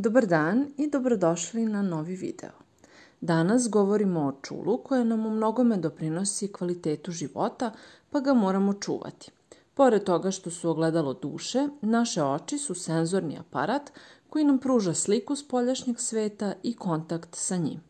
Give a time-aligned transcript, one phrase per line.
[0.00, 2.50] Dobar dan i dobrodošli na novi video.
[3.20, 7.72] Danas govorimo o čulu koje nam u mnogome doprinosi kvalitetu života,
[8.10, 9.30] pa ga moramo čuvati.
[9.74, 13.92] Pored toga što su ogledalo duše, naše oči su senzorni aparat
[14.28, 17.80] koji nam pruža sliku spoljašnjeg sveta i kontakt sa njim.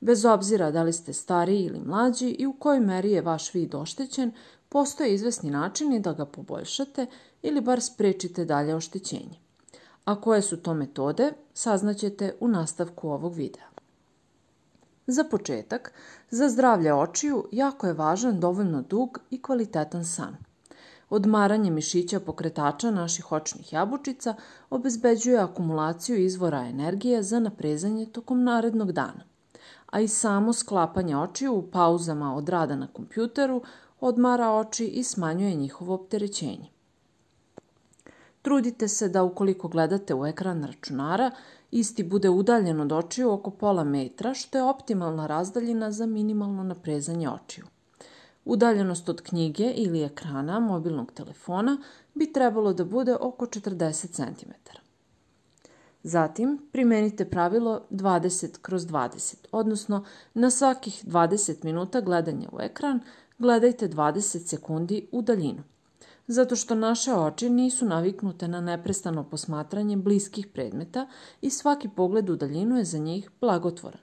[0.00, 3.74] Bez obzira da li ste stariji ili mlađi i u kojoj meri je vaš vid
[3.74, 4.32] oštećen,
[4.68, 7.06] postoje izvesni načini da ga poboljšate
[7.42, 9.43] ili bar sprečite dalje oštećenje.
[10.04, 13.74] A koje su to metode, saznaćete u nastavku ovog videa.
[15.06, 15.92] Za početak,
[16.30, 20.36] za zdravlje očiju jako je važan dovoljno dug i kvalitetan san.
[21.10, 24.34] Odmaranje mišića pokretača naših očnih jabučica
[24.70, 29.24] obezbeđuje akumulaciju izvora energije za naprezanje tokom narednog dana.
[29.86, 33.62] A i samo sklapanje očiju u pauzama od rada na kompjuteru
[34.00, 36.73] odmara oči i smanjuje njihovo opterećenje.
[38.44, 41.30] Trudite se da ukoliko gledate u ekran računara,
[41.70, 47.28] isti bude udaljen od očiju oko pola metra, što je optimalna razdaljina za minimalno naprezanje
[47.28, 47.64] očiju.
[48.44, 51.78] Udaljenost od knjige ili ekrana mobilnog telefona
[52.14, 54.50] bi trebalo da bude oko 40 cm.
[56.02, 63.00] Zatim, primenite pravilo 20 kroz 20, odnosno na svakih 20 minuta gledanja u ekran
[63.38, 65.62] gledajte 20 sekundi u daljinu
[66.26, 71.06] zato što naše oči nisu naviknute na neprestano posmatranje bliskih predmeta
[71.40, 74.00] i svaki pogled u daljinu je za njih blagotvoran.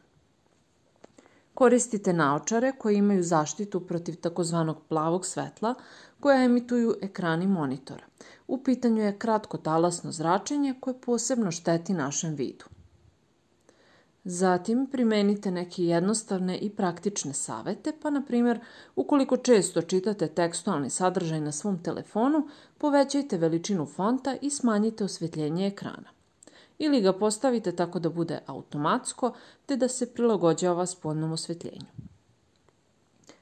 [1.53, 5.75] Koristite naočare koje imaju zaštitu protiv takozvanog plavog svetla
[6.19, 8.03] koja emituju ekrani monitora.
[8.47, 12.66] U pitanju je kratko talasno zračenje koje posebno šteti našem vidu.
[14.23, 18.59] Zatim primenite neke jednostavne i praktične savete, pa na primjer,
[18.95, 26.09] ukoliko često čitate tekstualni sadržaj na svom telefonu, povećajte veličinu fonta i smanjite osvetljenje ekrana.
[26.80, 29.33] Ili ga postavite tako da bude automatsko,
[29.66, 31.86] te da se prilagođava spodnom osvetljenju.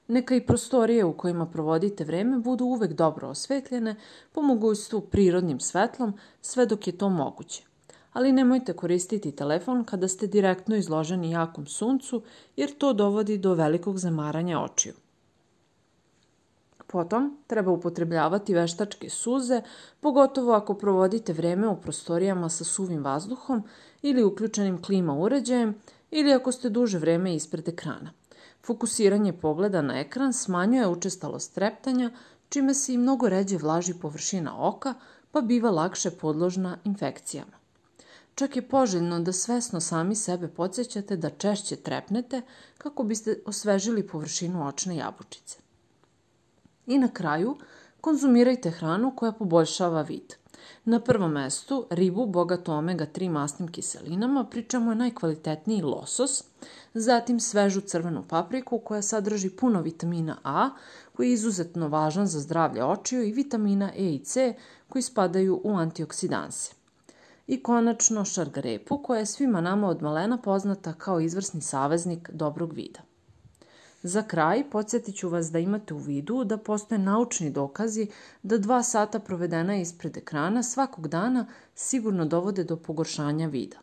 [0.07, 3.95] Neka i prostorije u kojima provodite vreme budu uvek dobro osvetljene,
[4.31, 7.68] po mogućstvu prirodnim svetlom, sve dok je to moguće
[8.13, 12.21] ali nemojte koristiti telefon kada ste direktno izloženi jakom suncu
[12.55, 14.93] jer to dovodi do velikog zamaranja očiju.
[16.91, 19.61] Potom treba upotrebljavati veštačke suze,
[19.99, 23.63] pogotovo ako provodite vreme u prostorijama sa suvim vazduhom
[24.01, 25.75] ili uključenim klima uređajem
[26.11, 28.11] ili ako ste duže vreme ispred ekrana.
[28.65, 32.11] Fokusiranje pogleda na ekran smanjuje učestalost treptanja,
[32.49, 34.93] čime se i mnogo ređe vlaži površina oka,
[35.31, 37.58] pa biva lakše podložna infekcijama.
[38.39, 42.41] Čak je poželjno da svesno sami sebe podsjećate da češće trepnete
[42.77, 45.57] kako biste osvežili površinu očne jabučice.
[46.87, 47.57] I na kraju,
[48.01, 50.35] konzumirajte hranu koja poboljšava vid.
[50.85, 56.43] Na prvom mestu ribu bogatu omega-3 masnim kiselinama, pri čemu je najkvalitetniji losos,
[56.93, 60.69] zatim svežu crvenu papriku koja sadrži puno vitamina A,
[61.15, 64.53] koji je izuzetno važan za zdravlje očiju i vitamina E i C
[64.87, 66.78] koji spadaju u antioksidanse
[67.49, 72.99] i konačno šargarepu koja je svima nama od malena poznata kao izvrsni saveznik dobrog vida.
[74.03, 78.07] Za kraj podsjetit ću vas da imate u vidu da postoje naučni dokazi
[78.43, 81.45] da dva sata provedena ispred ekrana svakog dana
[81.75, 83.77] sigurno dovode do pogoršanja vida.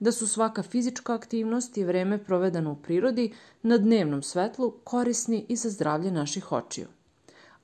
[0.00, 5.56] Da su svaka fizička aktivnost i vreme provedeno u prirodi na dnevnom svetlu korisni i
[5.56, 6.86] za zdravlje naših očiju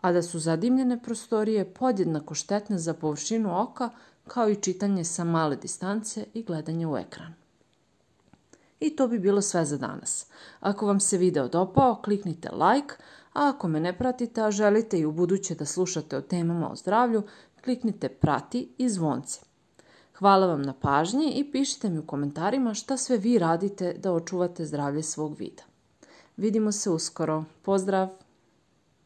[0.03, 3.91] a da su zadimljene prostorije podjednako štetne za površinu oka
[4.27, 7.35] kao i čitanje sa male distance i gledanje u ekran.
[8.81, 10.27] I to bi bilo sve za danas.
[10.61, 12.95] Ako vam se video dopao, kliknite like,
[13.33, 16.77] a ako me ne pratite, a želite i u buduće da slušate o temama o
[16.77, 17.23] zdravlju,
[17.65, 19.41] kliknite prati i zvonce.
[20.19, 24.67] Hvala vam na pažnji i pišite mi u komentarima šta sve vi radite da očuvate
[24.67, 25.63] zdravlje svog vida.
[26.37, 27.45] Vidimo se uskoro.
[27.63, 28.22] Pozdrav!